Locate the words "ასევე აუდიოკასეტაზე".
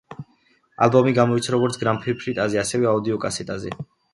2.65-3.79